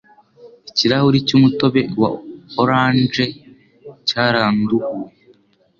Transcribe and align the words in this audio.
Ikirahuri 0.69 1.17
cy'umutobe 1.27 1.81
wa 1.99 2.09
orange 2.61 3.25
cyaranduhuye. 4.07 5.11